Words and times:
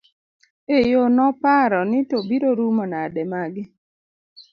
e 0.77 0.77
yo 0.91 1.01
noparo 1.17 1.79
ni 1.91 1.99
to 2.09 2.17
biro 2.27 2.49
rumo 2.59 2.83
nade 2.93 3.21
magi 3.31 3.63